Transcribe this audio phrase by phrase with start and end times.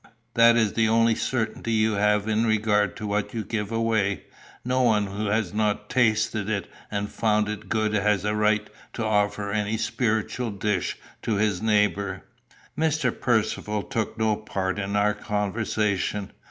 [0.33, 4.23] That is the only certainty you have in regard to what you give away.
[4.65, 9.05] No one who has not tasted it and found it good has a right to
[9.05, 12.23] offer any spiritual dish to his neighbour."
[12.75, 13.11] Mr.
[13.13, 16.31] Percivale took no part in our conversation.